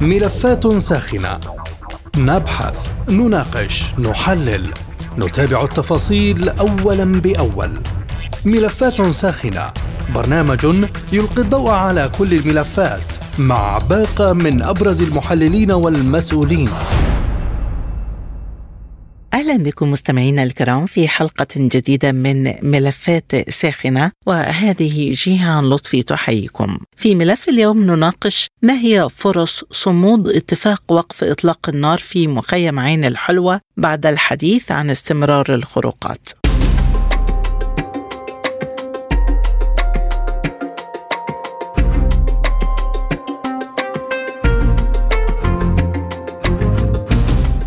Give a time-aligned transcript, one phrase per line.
[0.00, 1.40] ملفات ساخنة.
[2.16, 4.70] نبحث نناقش نحلل.
[5.18, 7.80] نتابع التفاصيل اولا بأول.
[8.44, 9.72] ملفات ساخنة.
[10.14, 10.66] برنامج
[11.12, 13.02] يلقي الضوء على كل الملفات.
[13.38, 16.68] مع باقة من أبرز المحللين والمسؤولين.
[19.44, 26.78] أهلا بكم مستمعينا الكرام في حلقة جديدة من ملفات ساخنة وهذه جيهان لطفي تحييكم.
[26.96, 33.04] في ملف اليوم نناقش ما هي فرص صمود اتفاق وقف إطلاق النار في مخيم عين
[33.04, 36.43] الحلوة بعد الحديث عن استمرار الخروقات.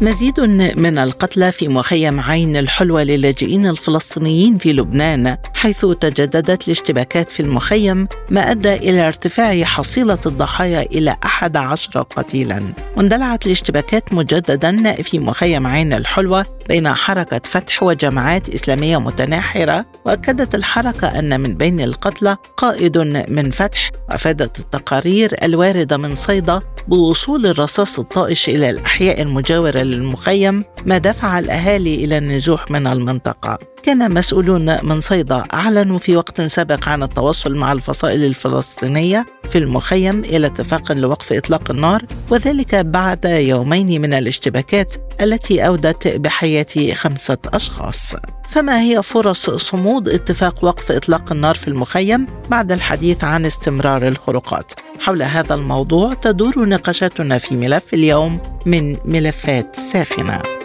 [0.02, 0.40] مزيد
[0.80, 5.38] من القتلى في مخيم عين الحلوة للاجئين الفلسطينيين في لبنان.
[5.68, 12.64] حيث تجددت الاشتباكات في المخيم ما أدى إلى ارتفاع حصيلة الضحايا إلى 11 قتيلا.
[12.98, 21.08] واندلعت الاشتباكات مجددا في مخيم عين الحلوة بين حركة فتح وجماعات إسلامية متناحرة وأكدت الحركة
[21.08, 22.98] أن من بين القتلى قائد
[23.30, 23.92] من فتح.
[24.10, 31.96] وأفادت التقارير الواردة من صيدا بوصول الرصاص الطائش إلى الأحياء المجاورة للمخيم ما دفع الأهالي
[31.96, 33.60] إلى النزوح من المنطقة.
[33.84, 40.20] كان مسؤولون من صيدا أعلنوا في وقت سابق عن التواصل مع الفصائل الفلسطينية في المخيم
[40.20, 48.14] إلى اتفاق لوقف إطلاق النار وذلك بعد يومين من الاشتباكات التي أودت بحياة خمسة أشخاص.
[48.50, 54.72] فما هي فرص صمود اتفاق وقف إطلاق النار في المخيم بعد الحديث عن استمرار الخروقات؟
[55.00, 60.57] حول هذا الموضوع تدور نقاشاتنا في ملف اليوم من ملفات ساخنة.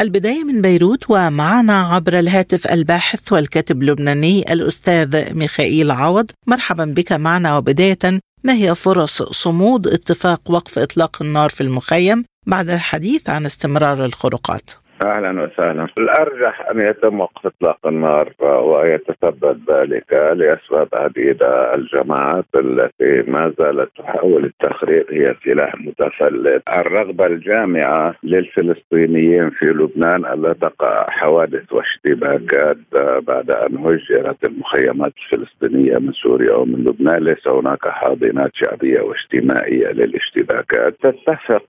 [0.00, 6.30] البداية من بيروت ومعنا عبر الهاتف الباحث والكاتب اللبناني الأستاذ ميخائيل عوض.
[6.46, 12.68] مرحبا بك معنا وبداية ما هي فرص صمود اتفاق وقف إطلاق النار في المخيم بعد
[12.68, 14.70] الحديث عن استمرار الخروقات؟
[15.04, 15.86] أهلا وسهلا.
[15.98, 21.74] الأرجح أن يتم وقف اطلاق النار ويتسبب ذلك لأسباب عديدة.
[21.74, 30.52] الجماعات التي ما زالت تحاول التخريب هي سلاح متفلت الرغبة الجامعة للفلسطينيين في لبنان الا
[30.52, 32.76] تقع حوادث واشتباكات
[33.22, 37.24] بعد أن هجرت المخيمات الفلسطينية من سوريا ومن لبنان.
[37.24, 40.94] ليس هناك حاضنات شعبية واجتماعية للاشتباكات.
[41.02, 41.64] تتفق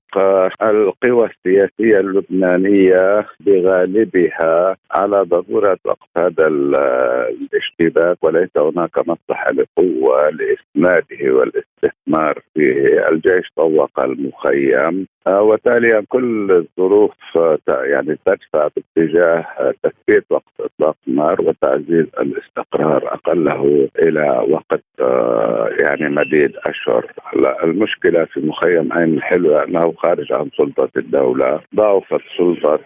[0.62, 12.42] القوى السياسية اللبنانية بغالبها على ضرورة وقف هذا الاشتباك وليس هناك مصلحة لقوة لإسناده والاستثمار
[12.54, 15.06] فيه، الجيش طوق المخيم.
[15.26, 23.88] وتاليا كل الظروف آه، يعني تدفع باتجاه آه، تثبيت وقت إطلاق النار وتعزيز الاستقرار أقله
[24.02, 24.80] إلى وقت
[25.82, 27.12] يعني مديد أشهر.
[27.64, 32.80] المشكلة في مخيم عين الحلوة أنه خارج عن سلطة الدولة ضعفت سلطة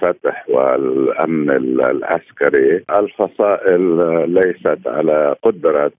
[0.00, 2.84] فتح والأمن العسكري.
[2.90, 3.80] الفصائل
[4.34, 5.92] ليست على قدرة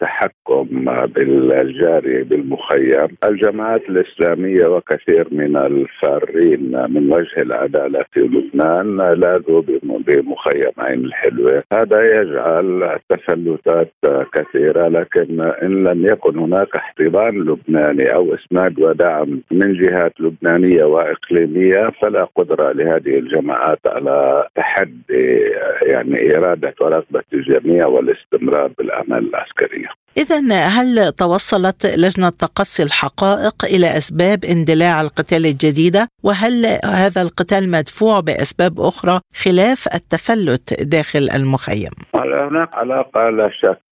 [0.00, 0.66] تحكم
[1.06, 3.08] بالجاري بالمخيم.
[3.24, 9.62] الجماعات الإسلامية وكثير كثير من الفارين من وجه العدالة في لبنان لاذوا
[10.06, 11.62] بمخيم عين الحلوة.
[11.72, 13.92] هذا يجعل تسلطات
[14.34, 21.90] كثيرة لكن إن لم يكن هناك احتضان لبناني أو إسناد ودعم من جهات لبنانية وإقليمية
[22.02, 25.40] فلا قدرة لهذه الجماعات على تحدي
[25.82, 34.44] يعني إرادة ورغبة الجميع والاستمرار بالأعمال العسكرية إذا هل توصلت لجنة تقصي الحقائق إلى أسباب
[34.44, 43.30] اندلاع القتال الجديدة وهل هذا القتال مدفوع بأسباب أخرى خلاف التفلت داخل المخيم؟ هناك علاقة
[43.30, 43.85] لا شك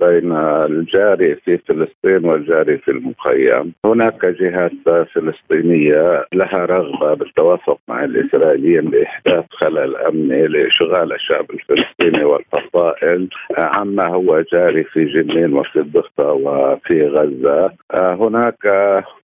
[0.00, 3.72] بين الجاري في فلسطين والجاري في المخيم.
[3.84, 4.72] هناك جهات
[5.14, 13.28] فلسطينية لها رغبة بالتوافق مع الإسرائيليين لإحداث خلل أمني لإشغال الشعب الفلسطيني والفصائل.
[13.58, 17.72] عما هو جاري في جنين وفي الضفة وفي غزة.
[17.94, 18.66] هناك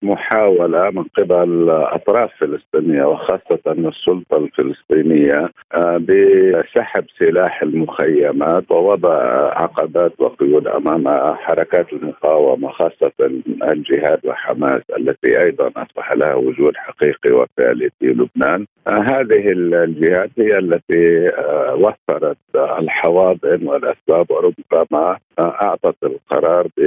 [0.03, 5.50] محاولة من قبل أطراف فلسطينية وخاصة السلطة الفلسطينية
[5.99, 9.17] بسحب سلاح المخيمات ووضع
[9.56, 13.12] عقبات وقيود أمام حركات المقاومة خاصة
[13.62, 21.28] الجهاد وحماس التي أيضا أصبح لها وجود حقيقي وفعلي في لبنان هذه الجهات هي التي
[21.28, 26.81] آه، وفرت الحواضن والأسباب وربما أعطت القرار ب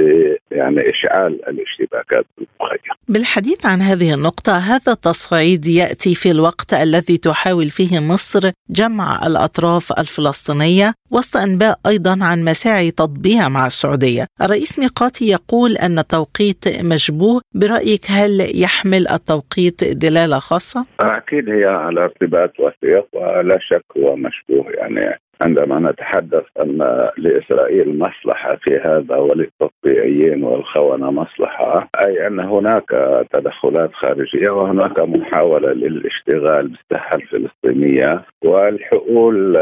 [0.50, 2.94] يعني إشعال الاشتباكات المخيم.
[3.08, 9.92] بالحديث عن هذه النقطة هذا التصعيد يأتي في الوقت الذي تحاول فيه مصر جمع الأطراف
[10.00, 12.90] الفلسطينية وسط أنباء أيضا عن مساعي
[13.30, 14.26] تطبيع مع السعودية.
[14.42, 22.00] الرئيس ميقاتي يقول أن التوقيت مشبوه، برأيك هل يحمل التوقيت دلالة خاصة؟ أكيد هي على
[22.04, 26.78] ارتباط وثيق ولا شك هو مشبوه يعني عندما نتحدث أن
[27.18, 32.88] لإسرائيل مصلحة في هذا وللتطبيعيين والخونة مصلحة أي أن هناك
[33.32, 39.56] تدخلات خارجية وهناك محاولة للاشتغال بالساحة الفلسطينية والحلول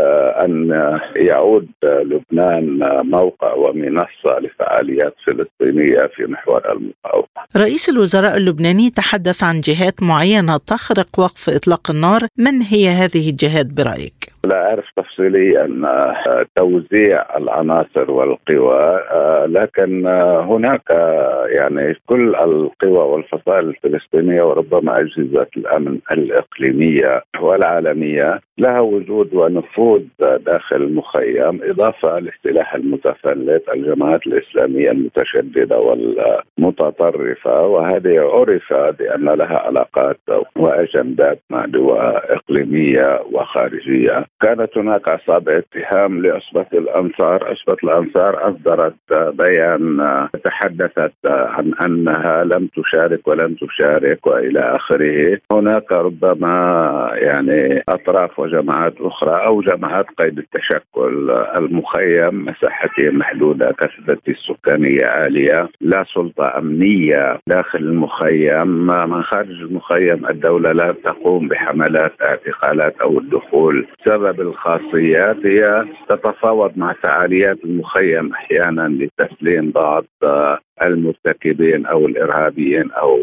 [0.44, 0.70] أن
[1.16, 7.28] يعود لبنان موقع ومنصة لفعاليات فلسطينية في محور المقاومة.
[7.56, 13.66] رئيس الوزراء اللبناني تحدث عن جهات معينة تخرق وقف إطلاق النار، من هي هذه الجهات
[13.66, 18.80] برأيك؟ لا أعرف تفصيليا آه، توزيع العناصر والقوى
[19.10, 20.90] آه، لكن آه، هناك
[21.58, 31.60] يعني كل القوى والفصائل الفلسطينية وربما أجهزة الأمن الإقليمية والعالمية لها وجود ونفوذ داخل المخيم
[31.62, 40.18] إضافة للسلاح المتفلت الجماعات الإسلامية المتشددة والمتطرفة وهذه عرف بأن لها علاقات
[40.56, 44.17] وأجندات مع دول إقليمية وخارجية.
[44.42, 47.44] كانت هناك أصابع اتهام لعصبة الأنصار.
[47.44, 48.94] عصبة الأنصار أصدرت
[49.38, 49.98] بيان
[50.44, 55.38] تحدثت عن أنها لم تشارك ولم تشارك وإلى آخره.
[55.52, 65.06] هناك ربما يعني أطراف وجماعات أخرى أو جماعات قيد التشكل المخيم مساحته محدودة كثرة السكانية
[65.06, 68.88] عالية لا سلطة أمنية داخل المخيم.
[68.88, 76.92] من خارج المخيم الدولة لا تقوم بحملات اعتقالات أو الدخول سبب الخاصيات هي تتفاوض مع
[76.92, 80.04] فعاليات المخيم أحيانا لتسليم بعض
[80.86, 83.18] المرتكبين أو الإرهابيين أو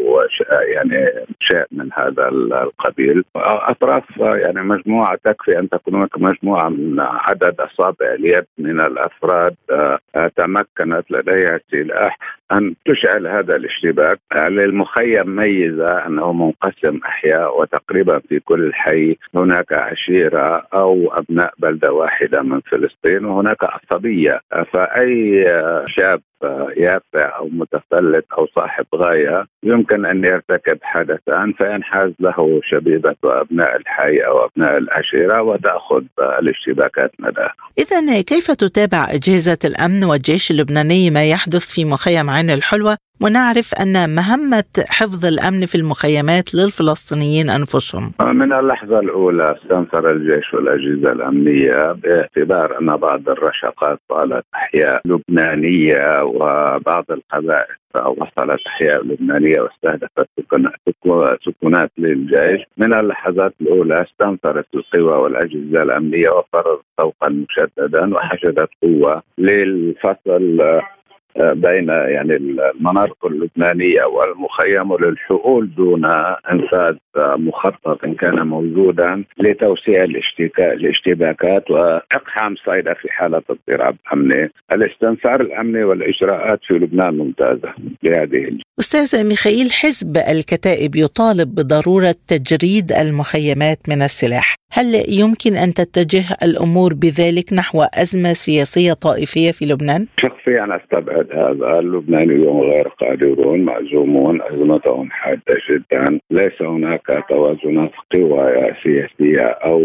[0.74, 1.06] يعني
[1.40, 2.28] شيء من هذا
[2.62, 3.24] القبيل.
[3.36, 9.98] أطراف يعني مجموعة تكفي أن تكون هناك مجموعة من عدد أصابع اليد من الأفراد آه،
[10.36, 12.18] تمكنت لديها سلاح
[12.52, 14.18] أن تشعل هذا الاشتباك.
[14.36, 19.16] المخيم ميزة أنه منقسم أحياء وتقريبا في كل حي.
[19.34, 24.40] هناك عشيرة أو أبناء بلدة واحدة من فلسطين وهناك عصبية.
[24.74, 25.46] فأي
[25.88, 26.20] شاب
[26.76, 34.18] يافع أو متفلت أو صاحب غاية يمكن أن يرتكب حدثا فينحاز له شبيبة ابناء الحي
[34.18, 36.02] أو أبناء العشيرة وتأخذ
[36.38, 37.48] الاشتباكات مدى.
[37.78, 44.14] اذا كيف تتابع أجهزة الأمن والجيش اللبناني ما يحدث في مخيم عين الحلوة ونعرف أن
[44.14, 48.12] مهمة حفظ الأمن في المخيمات للفلسطينيين أنفسهم.
[48.20, 57.04] من اللحظة الأولى استنفر الجيش والأجهزة الأمنية باعتبار أن بعض الرشقات طالت أحياء لبنانية وبعض
[57.10, 60.28] القبائل وصلت أحياء لبنانية واستهدفت
[61.44, 62.60] سكنات للجيش.
[62.78, 70.60] من اللحظات الأولى استنفرت القوى والأجهزة الأمنية وفرضت طوقا مشددا وحشدت قوة للفصل
[71.40, 76.04] بين يعني المناطق اللبنانية والمخيم للحقول دون
[76.52, 80.04] إنفاذ مخطط إن كان موجودا لتوسيع
[80.58, 87.72] الاشتباكات وإقحام صيدا في حالة اضطراب أمني، الاستنفار الأمني والإجراءات في لبنان ممتازة
[88.02, 96.24] بهذه أستاذ ميخائيل حزب الكتائب يطالب بضرورة تجريد المخيمات من السلاح، هل يمكن أن تتجه
[96.42, 104.42] الأمور بذلك نحو أزمة سياسية طائفية في لبنان؟ شخصيا أستبعد هذا، اللبنانيون غير قادرون معزومون
[104.42, 109.80] أزمتهم حادة جدا، ليس هناك توازنات قوى سياسية أو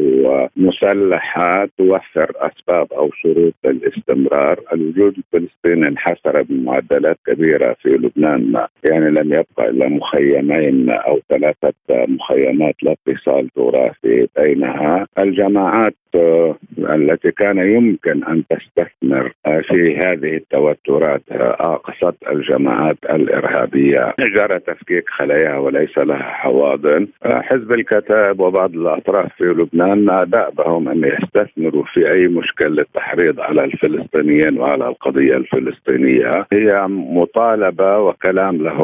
[0.58, 9.34] مسلحه توفر أسباب أو شروط للاستمرار، الوجود الفلسطيني انحسر بمعدلات كبيرة في لبنان، يعني لم
[9.34, 14.81] يبقى إلا مخيمين أو ثلاثة مخيمات لا اتصال تراثي بينها
[15.20, 24.14] الجماعات آه، التي كان يمكن أن تستثمر آه، في هذه التوترات أقصت آه، الجماعات الإرهابية.
[24.20, 27.08] جرى تفكيك خلاياها وليس لها حواضن.
[27.24, 34.60] حزب الكتائب وبعض الأطراف في لبنان دأبهم أن يستثمروا في أي مشكل للتحريض على الفلسطينيين
[34.60, 36.32] وعلى القضية الفلسطينية.
[36.54, 38.82] هي مطالبة وكلام له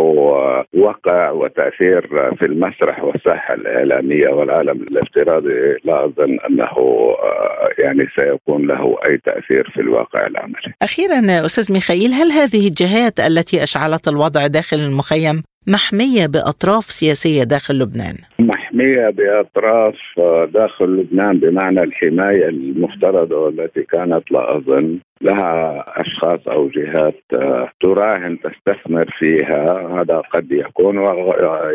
[0.73, 2.07] وقع وتأثير
[2.39, 6.75] في المسرح والساحة الإعلامية والعالم الافتراضي لا أظن أنه
[7.23, 10.73] آه، يعني سيكون له أي تأثير في الواقع العملي.
[10.81, 17.79] أخيرا أستاذ ميخائيل هل هذه الجهات التي أشعلت الوضع داخل المخيم محمية بأطراف سياسية داخل
[17.79, 26.47] لبنان؟ محمية بأطراف آه، داخل لبنان بمعنى الحماية المفترضة والتي كانت لا أظن لها أشخاص
[26.47, 30.97] أو جهات آه، تراهن تستثمر فيها هذا قد يكون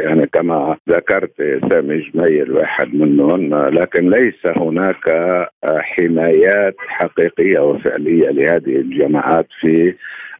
[0.04, 1.32] يعني كما ذكرت
[1.70, 5.04] سامي جميل واحد منهم لكن ليس هناك
[5.64, 9.94] حمايات حقيقية وفعلية لهذه الجماعات في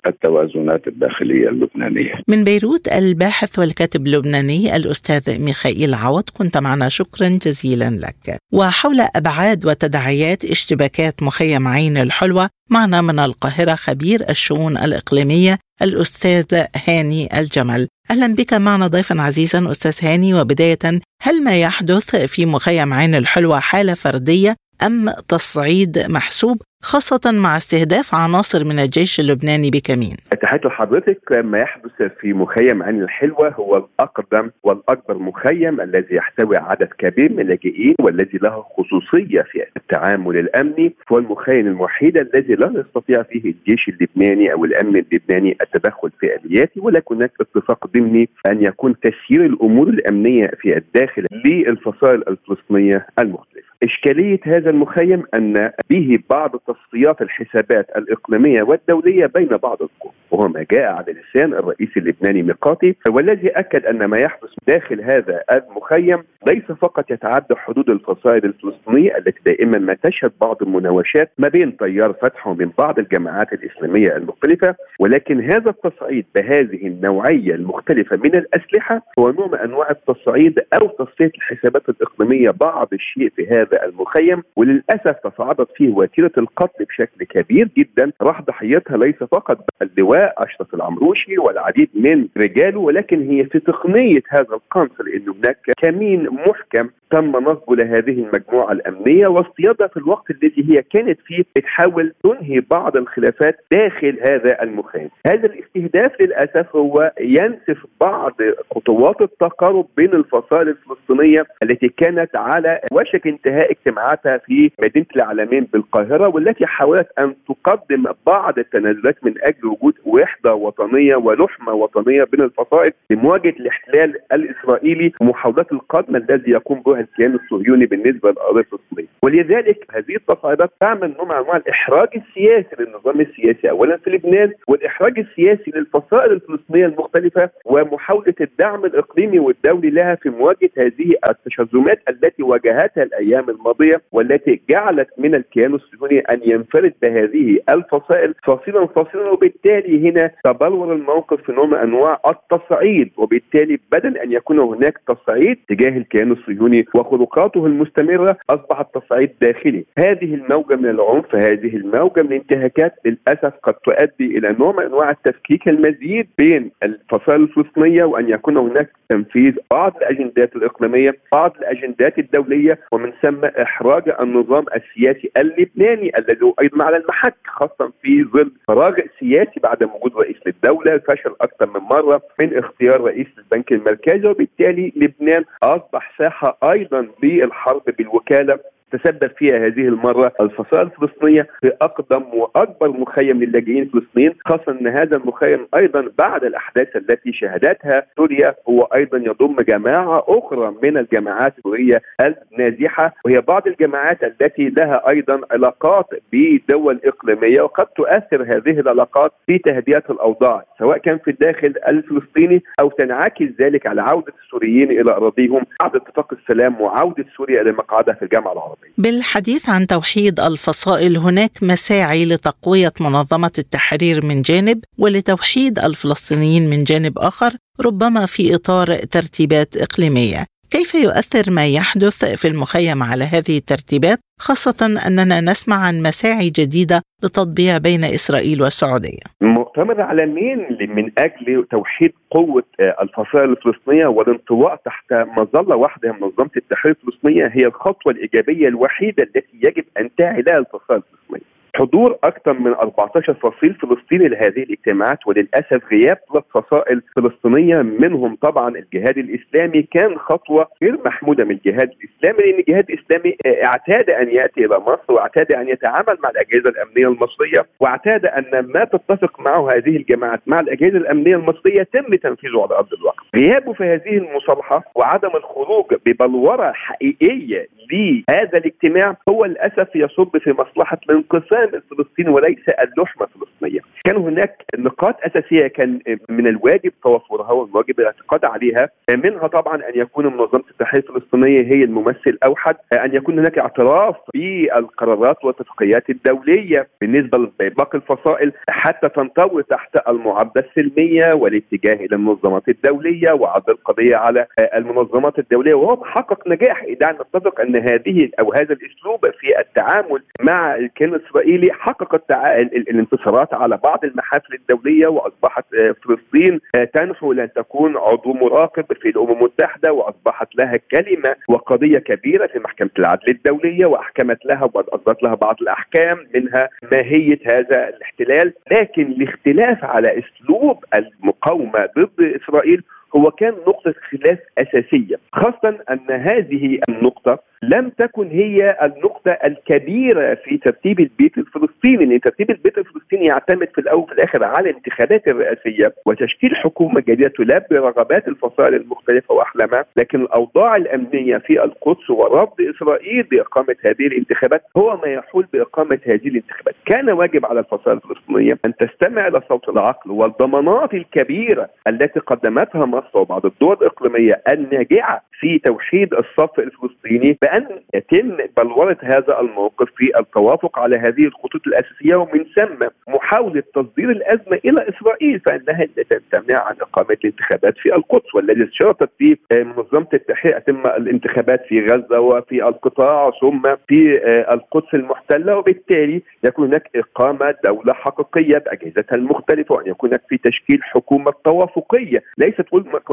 [0.07, 2.15] التوازنات الداخلية اللبنانية.
[2.29, 8.39] من بيروت الباحث والكاتب اللبناني الأستاذ ميخائيل عوض كنت معنا شكرا جزيلا لك.
[8.53, 17.41] وحول أبعاد وتداعيات اشتباكات مخيم عين الحلوة معنا من القاهرة خبير الشؤون الإقليمية الأستاذ هاني
[17.41, 17.89] الجمل.
[18.11, 20.79] أهلا بك معنا ضيفا عزيزا أستاذ هاني وبداية
[21.23, 24.57] هل ما يحدث في مخيم عين الحلوة حالة فردية
[24.87, 30.17] أم تصعيد محسوب خاصة مع استهداف عناصر من الجيش اللبناني بكمين.
[30.43, 36.89] تحية لحضرتك ما يحدث في مخيم عين الحلوة هو الأقدم والأكبر مخيم الذي يحتوي عدد
[36.99, 40.95] كبير من اللاجئين والذي له خصوصية في التعامل الأمني.
[41.13, 46.85] هو المخيم الوحيد الذي لا يستطيع فيه الجيش اللبناني أو الأمن اللبناني التدخل في آلياته
[46.85, 53.52] ولكن هناك اتفاق ضمني أن يكون تسيير الأمور الأمنية في الداخل للفصائل الفلسطينية المختلفة
[53.83, 60.67] إشكالية هذا المخيم أن به بعض تصفيات الحسابات الإقليمية والدولية بين بعض القوى وهو ما
[60.71, 66.65] جاء على لسان الرئيس اللبناني ميقاتي والذي أكد أن ما يحدث داخل هذا المخيم ليس
[66.81, 72.47] فقط يتعدى حدود الفصائل الفلسطينية التي دائما ما تشهد بعض المناوشات ما بين تيار فتح
[72.47, 79.47] وبين بعض الجماعات الإسلامية المختلفة ولكن هذا التصعيد بهذه النوعية المختلفة من الأسلحة هو نوع
[79.47, 85.89] من أنواع التصعيد أو تصفية الحسابات الإقليمية بعض الشيء في هذا المخيم وللأسف تصاعدت فيه
[85.89, 88.13] وتيرة القتل بشكل كبير جدا.
[88.23, 94.55] راح ضحيتها ليس فقط اللواء أشرف العمروشي والعديد من رجاله ولكن هي في تقنية هذا
[94.55, 100.83] القنص لأنه هناك كمين محكم تم نصبه لهذه المجموعة الأمنية واصطيادها في الوقت الذي هي
[100.83, 105.09] كانت فيه بتحاول تنهي بعض الخلافات داخل هذا المخيم.
[105.27, 108.33] هذا الاستهداف للأسف هو ينسف بعض
[108.75, 116.29] خطوات التقارب بين الفصائل الفلسطينية التي كانت على وشك انتهاء اجتماعاتها في مدينة العالمين بالقاهرة
[116.29, 122.93] والتي حاولت أن تقدم بعض التنازلات من أجل وجود وحدة وطنية ولحمة وطنية بين الفصائل
[123.11, 129.09] لمواجهة الاحتلال الإسرائيلي ومحاولات القدم الذي يقوم بها الكيان الصهيوني بالنسبة للقضيه الفلسطينية.
[129.23, 135.19] ولذلك هذه التصعيدات تعمل نوع من انواع الإحراج السياسي للنظام السياسي اولا في لبنان والإحراج
[135.19, 143.03] السياسي للفصائل الفلسطينية المختلفة ومحاولة الدعم الإقليمي والدولي لها في مواجهة هذه التشظمات التي واجهتها
[143.03, 149.31] الأيام الماضية والتي جعلت من الكيان الصهيوني أن ينفرد بهذه الفصائل فصيلا فصيلا.
[149.31, 155.59] وبالتالي هنا تبلور الموقف في نوع من أنواع التصعيد وبالتالي بدل أن يكون هناك تصعيد
[155.69, 159.85] تجاه الكيان الصهيوني وخروقاته المستمرة أصبحت تصعيد داخلي.
[159.99, 165.11] هذه الموجة من العنف هذه الموجة من الانتهاكات للأسف قد تؤدي إلى نوع من أنواع
[165.11, 172.79] التفكيك المزيد بين الفصائل الفلسطينية وأن يكون هناك تنفيذ بعض الأجندات الإقليمية بعض الأجندات الدولية
[172.93, 178.95] ومن ثم إحراج النظام السياسي اللبناني الذي هو أيضا على المحك خاصة في ظل فراغ
[179.21, 184.93] سياسي بعد وجود رئيس للدولة فشل أكثر من مرة من اختيار رئيس البنك المركزي وبالتالي
[184.97, 188.59] لبنان أصبح ساحة أيضا بالحرب بالوكالة.
[188.93, 195.17] تسبب فيها هذه المرة الفصائل الفلسطينية في أقدم وأكبر مخيم للاجئين الفلسطينيين خاصة أن هذا
[195.17, 202.03] المخيم أيضا بعد الأحداث التي شهدتها سوريا هو أيضا يضم جماعة أخرى من الجماعات السورية
[202.21, 209.59] النازحة وهي بعض الجماعات التي لها أيضا علاقات بدول إقليمية وقد تؤثر هذه العلاقات في
[209.59, 215.63] تهدئة الأوضاع سواء كان في الداخل الفلسطيني أو تنعكس ذلك على عودة السوريين إلى أراضيهم
[215.83, 221.63] بعد اتفاق السلام وعودة سوريا إلى مقعدها في الجامعة العربية بالحديث عن توحيد الفصائل هناك
[221.63, 229.77] مساعي لتقوية منظمة التحرير من جانب ولتوحيد الفلسطينيين من جانب آخر ربما في إطار ترتيبات
[229.77, 230.52] إقليمية.
[230.73, 237.03] كيف يؤثر ما يحدث في المخيم على هذه الترتيبات خاصة أننا نسمع عن مساعي جديدة
[237.25, 240.59] لتطبيع بين إسرائيل والسعودية؟ مؤتمر عالمين
[240.97, 247.47] من أجل توحيد قوة آه، الفصائل الفلسطينية والانطواء تحت مظلة واحدة من منظمة التحرير الفلسطينية
[247.53, 251.62] هي الخطوة الإيجابية الوحيدة التي يجب أن تعي لها الفصائل الفلسطينية.
[251.77, 258.69] حضور أكثر من 14 فصيل فلسطيني لهذه الاجتماعات وللأسف غياب ثلاث فصائل فلسطينية منهم طبعا
[258.69, 264.65] الجهاد الإسلامي كان خطوة غير محمودة من الجهاد الإسلامي لأن الجهاد الإسلامي اعتاد أن يأتي
[264.65, 269.97] إلى مصر واعتاد أن يتعامل مع الأجهزة الأمنية المصرية واعتاد أن ما تتفق معه هذه
[269.97, 273.23] الجماعات مع الأجهزة الأمنية المصرية يتم تنفيذه على أرض الواقع.
[273.37, 280.51] غيابه في هذه المصالحة وعدم الخروج ببلورة حقيقية في هذا الاجتماع هو للأسف يصب في
[280.53, 283.81] مصلحة الانقسام الفلسطيني وليس اللحمة الفلسطينية.
[284.05, 288.89] كان هناك نقاط أساسية كان من الواجب توفرها والواجب الاعتقاد عليها.
[289.11, 295.45] منها طبعا أن يكون منظمة التحرير الفلسطينية هي الممثل الأوحد أن يكون هناك اعتراف بالقرارات
[295.45, 303.71] والاتفاقيات الدولية بالنسبة لباقي الفصائل حتى تنطوي تحت المعارضه السلمية والاتجاه إلى المنظمات الدولية وعرض
[303.71, 305.75] القضية على المنظمات الدولية.
[305.75, 306.83] وهو محقق نجاح.
[306.83, 313.77] اذا نتفق أن هذه أو هذا الأسلوب في التعامل مع الكيان الإسرائيلي حقق الانتصارات على
[313.85, 315.65] بعض المحافل الدولية وأصبحت
[316.05, 316.61] فلسطين
[316.95, 322.91] تنحو لأن تكون عضو مراقب في الأمم المتحدة وأصبحت لها كلمة وقضية كبيرة في محكمة
[322.99, 328.53] العدل الدولية وأحكمت لها وأصدرت لها بعض الأحكام منها ماهية هذا الاحتلال.
[328.73, 332.83] لكن الاختلاف على أسلوب المقاومة ضد إسرائيل
[333.17, 340.57] هو كان نقطة خلاف أساسية خاصة أن هذه النقطة لم تكن هي النقطة الكبيرة في
[340.59, 345.95] ترتيب البيت الفلسطيني لأن ترتيب البيت الفلسطيني يعتمد في الأول وفي الآخر على الانتخابات الرئاسية
[346.07, 353.23] وتشكيل حكومة جديدة تلبي رغبات الفصائل المختلفة وأحلامها لكن الأوضاع الأمنية في القدس ورفض إسرائيل
[353.23, 356.75] بإقامة هذه الانتخابات هو ما يحول بإقامة هذه الانتخابات.
[356.87, 363.19] كان واجب على الفصائل الفلسطينية أن تستمع إلى صوت العقل والضمانات الكبيرة التي قدمتها مصر
[363.19, 370.79] وبعض الدول الإقليمية الناجعة في توحيد الصف الفلسطيني بأن يتم بلورة هذا الموقف في التوافق
[370.79, 376.75] على هذه الخطوط الأساسية ومن ثم محاولة تصدير الأزمة إلى إسرائيل فإنها لا تمتنع عن
[376.81, 383.31] إقامة الانتخابات في القدس والذي اشترطت في منظمة التحقيق تم الانتخابات في غزة وفي القطاع
[383.41, 384.21] ثم في
[384.53, 390.83] القدس المحتلة وبالتالي يكون هناك إقامة دولة حقيقية بأجهزتها المختلفة وأن يكون هناك في تشكيل
[390.83, 392.23] حكومة توافقية.
[392.39, 392.67] ليست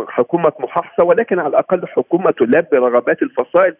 [0.07, 3.75] حكومة محاصة ولكن على الأقل حكومة تلبي رغبات الفصائل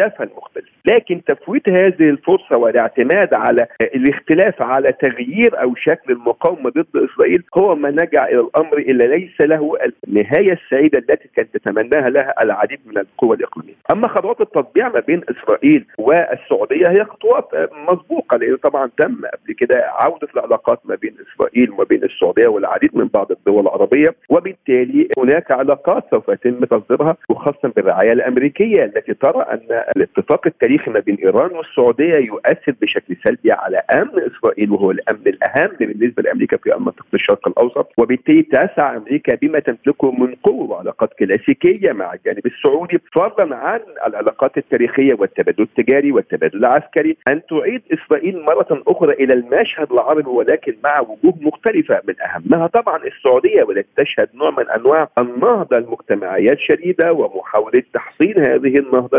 [0.00, 6.86] وأهدافها المختلفة لكن تفويت هذه الفرصة والاعتماد على الاختلاف على تغيير أو شكل المقاومة ضد
[6.96, 9.76] إسرائيل هو ما نجع إلى الأمر إلا ليس له
[10.08, 13.74] النهاية السعيدة التي كانت تتمناها لها العديد من القوى الإقليمية.
[13.92, 17.48] أما خطوات التطبيع ما بين إسرائيل والسعودية هي خطوات
[17.88, 22.96] مسبوقة لأن طبعا تم قبل كده عودة العلاقات ما بين إسرائيل وما بين السعودية والعديد
[22.96, 29.42] من بعض الدول العربية وبالتالي هناك علاقات سوف يتم تصديرها وخاصة بالرعاية الأمريكية التي ترى
[29.42, 35.26] أن الاتفاق التاريخي ما بين إيران والسعودية يؤثر بشكل سلبي على أمن إسرائيل وهو الأمن
[35.26, 37.92] الأهم بالنسبة لأمريكا في منطقة الشرق الأوسط.
[37.98, 44.58] وبالتالي تسعى أمريكا بما تملكه من قوة وعلاقات كلاسيكية مع الجانب السعودي فضلا عن العلاقات
[44.58, 51.00] التاريخية والتبادل التجاري والتبادل العسكري أن تعيد إسرائيل مرة أخرى إلى المشهد العربي ولكن مع
[51.00, 52.66] وجوه مختلفة من أهمها.
[52.66, 59.18] طبعا السعودية والتي تشهد نوع من أنواع النهضة المجتمعية الشديدة ومحاولة تحصين هذه النهضة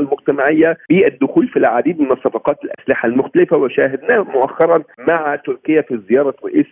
[0.52, 6.66] المجتمعية بالدخول في العديد من صفقات الأسلحة المختلفة وشاهدناه مؤخرا مع تركيا في زيارة رئيس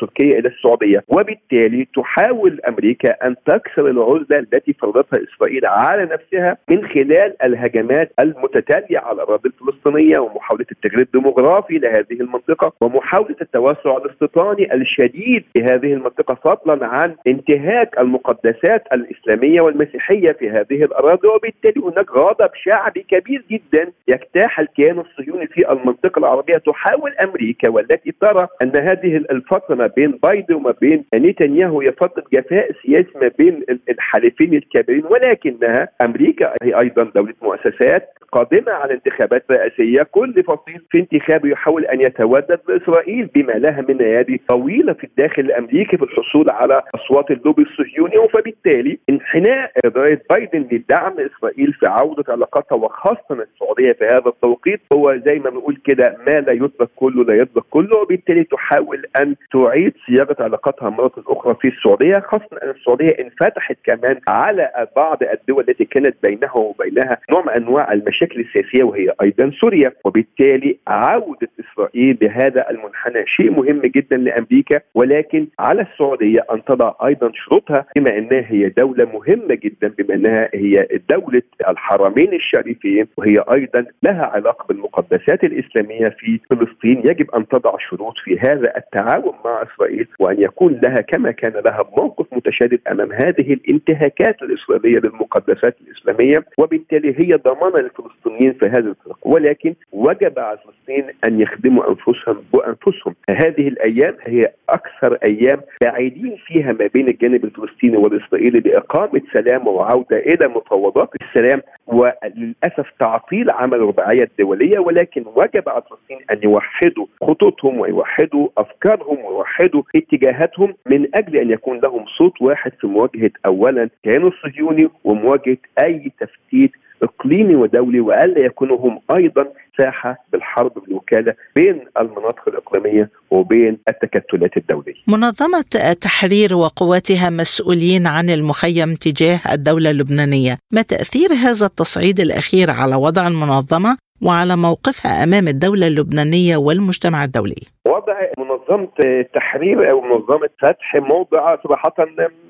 [0.00, 1.04] تركيا إلى السعودية.
[1.08, 8.98] وبالتالي تحاول أمريكا أن تكسر العزلة التي فرضتها إسرائيل على نفسها من خلال الهجمات المتتالية
[8.98, 16.34] على الأراضي الفلسطينية ومحاولة التغيير الديموغرافي لهذه المنطقة ومحاولة التوسع الاستيطاني الشديد في هذه المنطقة
[16.34, 21.28] فضلا عن انتهاك المقدسات الإسلامية والمسيحية في هذه الأراضي.
[21.28, 28.14] وبالتالي هناك غضب شعبي كبير جدا يجتاح الكيان الصهيوني في المنطقة العربية تحاول أمريكا والتي
[28.20, 33.30] ترى أن هذه الفترة ما بين بايدن وما بين نتنياهو هي فترة جفاء سياسي ما
[33.38, 40.80] بين الحالفين الكبيرين ولكنها أمريكا هي أيضا دولة مؤسسات قادمة على انتخابات رئاسية كل فصيل
[40.90, 46.02] في انتخابه يحاول أن يتودد بإسرائيل بما لها من أيادي طويلة في الداخل الأمريكي في
[46.02, 52.76] الحصول على أصوات اللوبي الصهيوني فبالتالي انحناء رئيس بايدن لدعم إسرائيل في عودة علاقاتها
[53.16, 57.34] وخاصة السعودية في هذا التوقيت هو زي ما بنقول كده ما لا يطلق كله لا
[57.34, 63.10] يطلق كله وبالتالي تحاول أن تعيد صياغة علاقاتها مرة أخرى في السعودية خاصة أن السعودية
[63.20, 69.12] انفتحت كمان على بعض الدول التي كانت بينها وبينها نوع من أنواع المشاكل السياسية وهي
[69.22, 69.92] أيضا سوريا.
[70.04, 77.32] وبالتالي عودة إسرائيل بهذا المنحنى شيء مهم جدا لأمريكا ولكن على السعودية أن تضع أيضا
[77.34, 83.86] شروطها بما أنها هي دولة مهمة جدا بما أنها هي دولة الحرمين الشريفين وهي أيضا
[84.02, 86.98] لها علاقة بالمقدسات الإسلامية في فلسطين.
[87.04, 91.84] يجب أن تضع شروط في هذا التعاون مع إسرائيل وأن يكون لها كما كان لها
[91.98, 99.18] موقف متشدد أمام هذه الانتهاكات الإسرائيلية للمقدسات الإسلامية وبالتالي هي ضمانة للفلسطينيين في هذا الطريق
[99.22, 106.72] ولكن وجب على فلسطين أن يخدموا أنفسهم وأنفسهم هذه الأيام هي أكثر أيام بعيدين فيها
[106.72, 111.62] ما بين الجانب الفلسطيني والإسرائيلي لإقامة سلام وعودة إلى مفاوضات السلام.
[111.86, 119.82] وللأسف تعطيل عمل الرباعيه الدوليه ولكن وجب على الفلسطينيين أن يوحدوا خطوطهم ويوحدوا أفكارهم ويوحدوا
[119.96, 126.12] اتجاهاتهم من أجل أن يكون لهم صوت واحد في مواجهة اولا الكيان الصهيوني ومواجهة أي
[126.20, 126.70] تفتيت
[127.02, 129.46] إقليمي ودولي والا يكونوا هم أيضا
[129.78, 134.94] ساحة بالحرب بالوكالة بين المناطق الإقليمية وبين التكتلات الدولية.
[135.06, 142.96] منظمة تحرير وقواتها مسؤولين عن المخيم تجاه الدولة اللبنانية، ما تأثير هذا التصعيد الأخير على
[142.96, 150.94] وضع المنظمة وعلى موقفها أمام الدولة اللبنانية والمجتمع الدولي؟ وضع منظمة التحرير أو منظمة فتح
[150.94, 151.94] موضع صراحة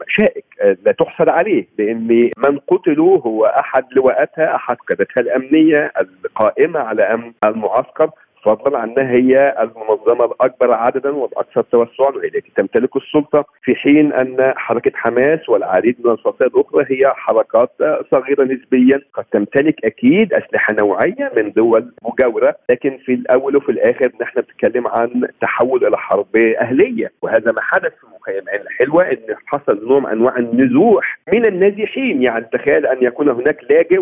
[0.08, 0.44] شائك
[0.84, 5.92] لا تحسد عليه لأن من قتلوا هو أحد لواءاتها أحد قادتها الأمنية
[6.24, 8.10] القائمة على أمن المعسكر
[8.44, 14.52] فضلا عن أنها هي المنظمة الأكبر عددا والاكثر توسعا التي تمتلك السلطة في حين أن
[14.56, 17.70] حركة حماس والعديد من الفصائل الأخرى هي حركات
[18.12, 19.00] صغيرة نسبيا.
[19.14, 24.86] قد تمتلك أكيد أسلحة نوعية من دول مجاورة لكن في الأول وفي الآخر نحن بنتكلم
[24.88, 27.12] عن تحول إلى حرب أهلية.
[27.22, 32.22] وهذا ما حدث في مخيم عين الحلوة إن حصل نوع من أنواع النزوح من النازحين.
[32.22, 34.00] يعني تخيل أن يكون هناك لاجئ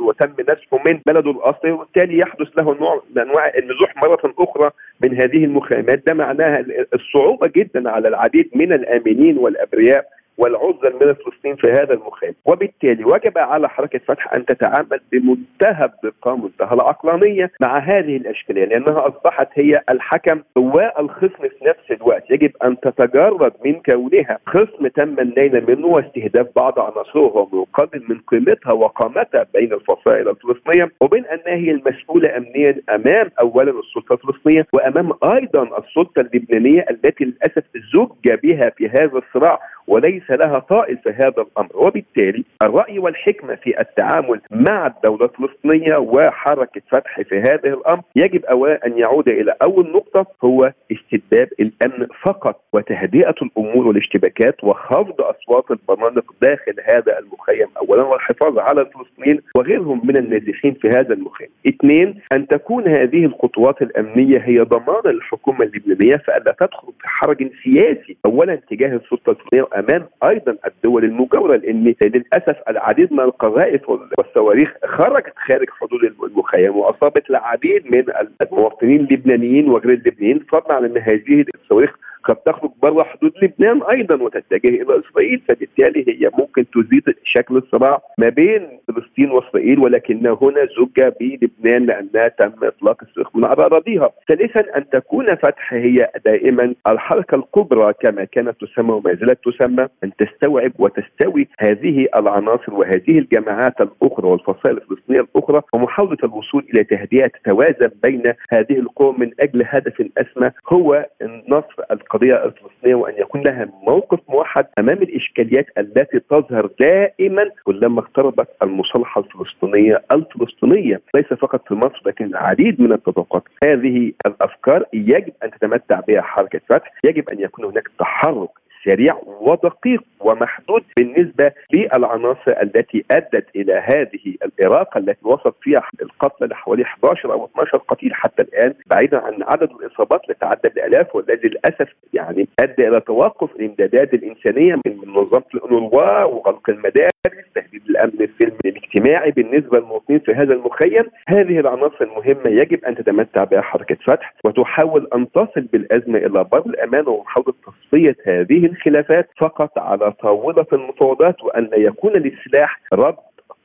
[0.00, 5.14] وتم نزحه من بلده الاصلي وبالتالي يحدث له نوع من أنواع النزوح مرة أخرى من
[5.20, 6.06] هذه المخيمات.
[6.06, 10.06] ده معناها الصعوبة جدا على العديد من الآمنين والأبرياء
[10.38, 12.34] والعزل من الفلسطينيين في هذا المخيم.
[12.44, 19.08] وبالتالي وجب على حركة فتح أن تتعامل بمنتهى الدقة منتهى العقلانية مع هذه الأشكالية لأنها
[19.08, 22.30] أصبحت هي الحكم والخصم في نفس الوقت.
[22.30, 28.72] يجب أن تتجرد من كونها خصم تم النيل منه واستهداف بعض عناصره ويقلل من قيمتها
[28.72, 35.62] وقامتها بين الفصائل الفلسطينية وبين أنها هي المسؤولة أمنيا أمام أولا السلطة الفلسطينية وأمام أيضا
[35.78, 41.70] السلطة اللبنانية التي للأسف زج بها في هذا الصراع وليس لها طائل في هذا الأمر
[41.74, 48.86] وبالتالي الرأي والحكمة في التعامل مع الدولة الفلسطينية وحركة فتح في هذا الأمر يجب أولا
[48.86, 56.34] أن يعود إلى أول نقطة هو استتباب الأمن فقط وتهدئة الأمور والاشتباكات وخفض أصوات البرامق
[56.42, 61.48] داخل هذا المخيم اولا والحفاظ على الفلسطينيين وغيرهم من النازحين في هذا المخيم.
[61.68, 66.88] اثنين أن تكون هذه الخطوات الأمنية هي ضمان للحكومه اللبنانية فألا تدخل
[67.24, 73.88] حرج سياسي اولا تجاه السلطة الفلسطينيه امام أيضا الدول المجاورة لأن للأسف العديد من القذائف
[73.88, 78.04] والصواريخ خرجت خارج حدود المخيم وأصابت العديد من
[78.42, 84.22] المواطنين اللبنانيين وغير اللبنانيين فضلا عن أن هذه الصواريخ قد تخرج بره حدود لبنان أيضا
[84.22, 88.68] وتتجه إلى إسرائيل فبالتالي هي ممكن تزيد شكل الصراع ما بين
[89.14, 94.10] فلسطين واسرائيل ولكن هنا زج بلبنان لأنها تم إطلاق الصاروخ من على اراضيها.
[94.28, 100.12] ثالثا أن تكون فتح هي دائما الحركة الكبرى كما كانت تسمى وما زالت تسمى أن
[100.18, 107.90] تستوعب وتستوي هذه العناصر وهذه الجماعات الأخرى والفصائل الفلسطينية الأخرى ومحاولة الوصول إلى تهدئه تتوازن
[108.02, 111.06] بين هذه القوى من أجل هدف أسمى هو
[111.48, 118.48] نصر القضية الفلسطينية وأن يكون لها موقف موحد أمام الإشكاليات التي تظهر دائما كلما اقتربت
[118.62, 125.50] المصالحه الفلسطينية الفلسطينية ليس فقط في مصر لكن العديد من الطبقات هذه الأفكار يجب أن
[125.50, 126.92] تتمتع بها حركة فتح.
[127.04, 128.50] يجب أن يكون هناك تحرك
[128.84, 136.82] سريع ودقيق ومحدود بالنسبة للعناصر التي أدت إلى هذه الإراقة التي وصلت فيها القتلى لحوالي
[136.82, 141.88] 11 أو 12 قتيل حتى الآن بعيدا عن عدد الإصابات اللي تعدى الآلاف والذي للأسف
[142.12, 147.13] يعني أدى إلى توقف الإمدادات الإنسانية من منظمة الأونروا وغلق المدارس.
[147.28, 151.04] تهديد الأمن السلمي الاجتماعي بالنسبة للمواطنين في هذا المخيم.
[151.28, 156.62] هذه العناصر المهمة يجب أن تتمتع بها حركة فتح وتحاول أن تصل بالأزمة إلى بر
[156.66, 163.16] الأمان ومحاولة تصفية هذه الخلافات فقط على طاولة المفاوضات وأن لا يكون للسلاح رد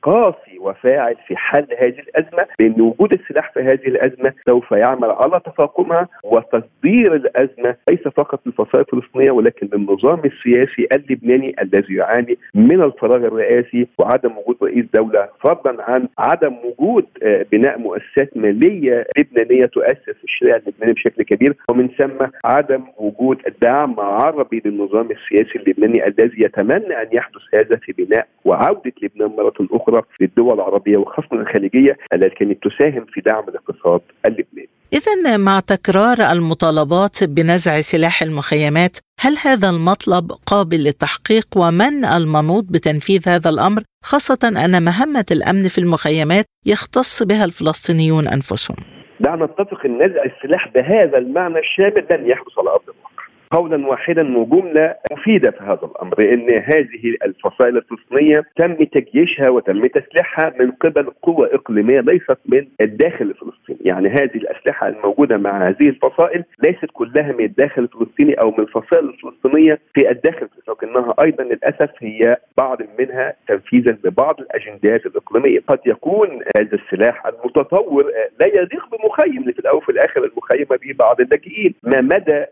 [0.02, 5.40] قاسي وفاعل في حل هذه الأزمة بأن وجود السلاح في هذه الأزمة سوف يعمل على
[5.46, 13.16] تفاقمها وتصدير الأزمة ليس فقط للفصائل الفلسطينية ولكن للنظام السياسي اللبناني الذي يعاني من الفراغ
[13.16, 15.28] الرئاسي وعدم وجود رئيس دولة.
[15.40, 17.06] فضلا عن عدم وجود
[17.52, 24.62] بناء مؤسسات مالية لبنانية تؤسس الشارع اللبناني بشكل كبير ومن ثم عدم وجود دعم عربي
[24.64, 29.89] للنظام السياسي اللبناني الذي يتمنى أن يحدث هذا في بناء وعودة لبنان مرة أخرى.
[29.98, 34.68] أخرى للدول العربية وخاصة الخليجية التي كانت تساهم في دعم الاقتصاد اللبناني.
[34.92, 43.28] اذا مع تكرار المطالبات بنزع سلاح المخيمات، هل هذا المطلب قابل للتحقيق ومن المنوط بتنفيذ
[43.28, 48.76] هذا الأمر خاصة أن مهمة الأمن في المخيمات يختص بها الفلسطينيون أنفسهم؟
[49.20, 53.09] دعنا نتفق إن نزع السلاح بهذا المعنى الشامل لن يحدث على ارض الواقع.
[53.50, 60.52] قولا واحدا وجملة مفيدة في هذا الأمر ان هذه الفصائل الفلسطينية تم تجيشها وتم تسليحها
[60.60, 66.44] من قبل قوى إقليمية ليست من الداخل الفلسطيني، يعني هذه الأسلحة الموجودة مع هذه الفصائل
[66.62, 72.36] ليست كلها من الداخل الفلسطيني أو من الفصائل الفلسطينية في الداخل لكنها أيضا للأسف هي
[72.58, 78.04] بعض منها تنفيذا لبعض الأجندات الإقليمية، قد يكون هذا السلاح المتطور
[78.40, 82.44] لا يليق بمخيم في الأول وفي الآخر المخيم به بعض اللاجئين، ما مدى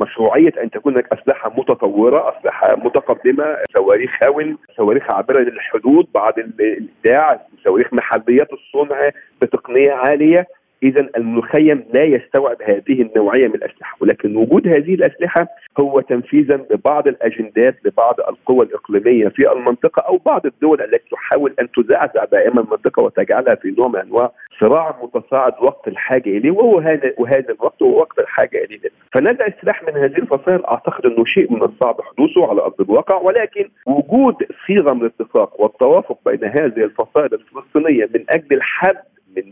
[0.00, 7.46] مشروعية أن تكون هناك أسلحة متطورة، أسلحة متقدمة، صواريخ هاون، صواريخ عابرة للحدود، بعض الإبداع،
[7.64, 9.10] صواريخ محليات الصنع
[9.42, 10.46] بتقنية عالية،
[10.84, 15.48] إذا المخيم لا يستوعب هذه النوعية من الأسلحة ولكن وجود هذه الأسلحة
[15.80, 21.68] هو تنفيذا لبعض الأجندات لبعض القوى الإقليمية في المنطقة أو بعض الدول التي تحاول أن
[21.70, 27.12] تزعزع دائما المنطقة وتجعلها في نوع من أنواع صراع متصاعد وقت الحاجة إليه وهو هذا
[27.18, 28.80] وهذا الوقت هو وقت الحاجة إليه.
[29.14, 33.68] فنزع السلاح من هذه الفصائل أعتقد إنه شيء من الصعب حدوثه على أرض الواقع ولكن
[33.86, 34.34] وجود
[34.66, 38.96] صيغة من الاتفاق والتوافق بين هذه الفصائل الفلسطينية من أجل الحد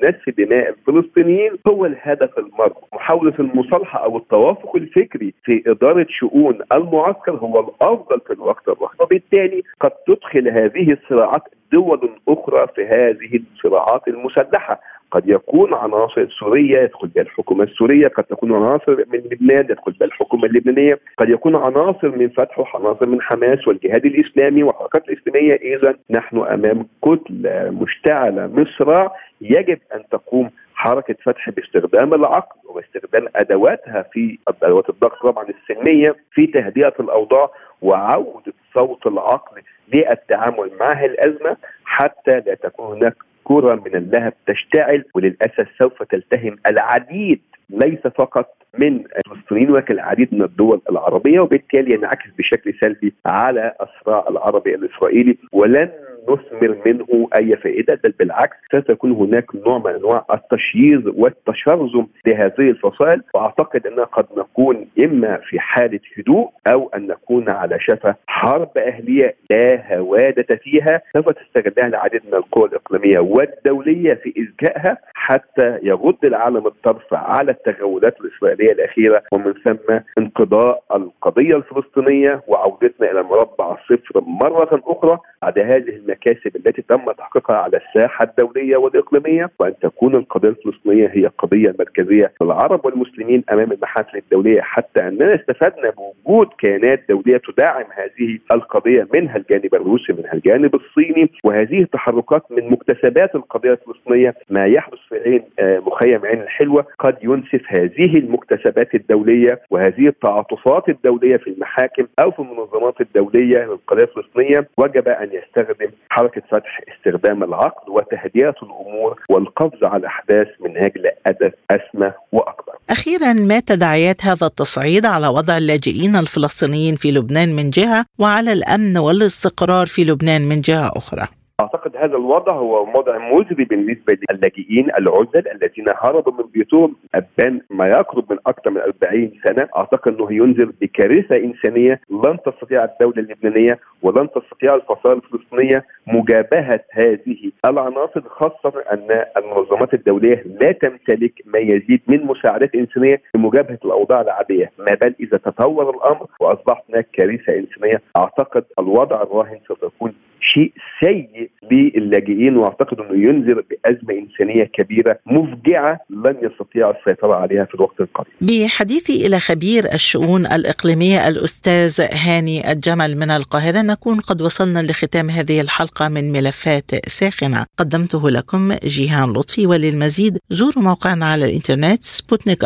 [0.04, 7.32] نسف دماء الفلسطينيين هو الهدف المرجو محاولة المصالحة أو التوافق الفكري في إدارة شؤون المعسكر
[7.32, 14.08] هو الأفضل في الوقت الراهن وبالتالي قد تدخل هذه الصراعات دول أخرى في هذه الصراعات
[14.08, 14.80] المسلحة.
[15.10, 20.08] قد يكون عناصر سورية يدخل بها الحكومة السورية، قد تكون عناصر من لبنان يدخل بها
[20.08, 25.94] الحكومة اللبنانية، قد يكون عناصر من فتح وعناصر من حماس والجهاد الإسلامي والحركات الإسلامية، اذا
[26.10, 29.12] نحن أمام كتلة مشتعلة من صراع
[29.42, 36.46] يجب أن تقوم حركة فتح باستخدام العقل وباستخدام أدواتها في أدوات الضغط طبعا السلمية في
[36.46, 37.50] تهدئة الأوضاع
[37.82, 39.62] وعودة صوت العقل
[39.94, 45.04] للتعامل مع الأزمة حتى لا تكون هناك كرة من اللهب تشتعل.
[45.14, 52.30] وللأسف سوف تلتهم العديد ليس فقط من الفلسطينيين ولكن العديد من الدول العربية وبالتالي ينعكس
[52.38, 55.38] بشكل سلبي على الصراع العربي الإسرائيلي.
[55.52, 55.90] ولن
[56.28, 63.22] نثمر منه أي فائدة بل بالعكس ستكون هناك نوع من أنواع التشييظ والتشرذم لهذه الفصائل.
[63.34, 69.34] وأعتقد اننا قد نكون إما في حالة هدوء أو أن نكون على شفا حرب أهلية
[69.50, 71.02] لا هوادة فيها.
[71.16, 78.20] سوف تستغلها العديد من القوى الإقليمية والدولية في إزجائها حتى يغض العالم الطرف على التغولات
[78.20, 79.22] الإسرائيلية الأخيرة.
[79.32, 86.82] ومن ثم انقضاء القضية الفلسطينية وعودتنا إلى مربع الصفر مرة أخرى بعد هذه المكاسب التي
[86.82, 93.44] تم تحقيقها على الساحة الدولية والإقليمية وأن تكون القضية الفلسطينية هي قضيه مركزيه للعرب والمسلمين
[93.52, 94.60] أمام المحافل الدولية.
[94.60, 95.92] حتى أننا استفدنا
[96.26, 102.70] بوجود كيانات دولية تدعم هذه القضية منها الجانب الروسي منها الجانب الصيني وهذه التحركات من
[102.70, 104.34] مكتسبات القضية الفلسطينية.
[104.50, 110.88] ما يحدث في عين آه، مخيم عين الحلوة قد ينسف هذه المكتسبات الدولية وهذه التعاطفات
[110.88, 114.68] الدولية في المحاكم أو في المنظمات الدولية للقضية الفلسطينية.
[114.78, 121.52] وجب أن يستخدم حركة فتح استخدام العقل وتهدئة الأمور والقفز على الأحداث من أجل هدف
[121.70, 122.72] أسمى وأكبر.
[122.90, 128.98] أخيرا ما تداعيات هذا التصعيد على وضع اللاجئين الفلسطينيين في لبنان من جهة وعلى الأمن
[128.98, 135.48] والاستقرار في لبنان من جهة أخرى؟ أعتقد هذا الوضع هو وضع مزري بالنسبة للاجئين العزل
[135.54, 136.96] الذين هربوا من بيوتهم.
[137.14, 142.84] ابان ما يقرب من أكثر من 40 سنة أعتقد أنه ينذر بكارثة إنسانية لن تستطيع
[142.84, 151.32] الدولة اللبنانية ولن تستطيع الفصائل الفلسطينية مجابهة هذه العناصر خاصة أن المنظمات الدولية لا تمتلك
[151.46, 154.72] ما يزيد من مساعدات إنسانية لمجابهه الأوضاع العادية.
[154.78, 160.12] ما بل إذا تطور الأمر وأصبحت هناك كارثة إنسانية أعتقد الوضع الراهن سوف يكون
[160.42, 167.74] شيء سيء للاجئين وأعتقد إنه ينذر بأزمة إنسانية كبيرة مفجعة لن يستطيع السيطرة عليها في
[167.74, 168.32] الوقت القريب.
[168.40, 175.60] بحديثي إلى خبير الشؤون الإقليمية الأستاذ هاني الجمل من القاهرة نكون قد وصلنا لختام هذه
[175.60, 182.64] الحلقة من ملفات ساخنة قدمته لكم جيهان لطفي وللمزيد زوروا موقعنا على الإنترنت سبوتنيك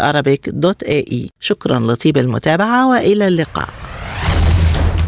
[0.48, 3.68] dot ae شكرا لطيب المتابعة وإلى اللقاء.